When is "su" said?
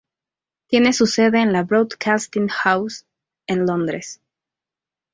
0.93-1.05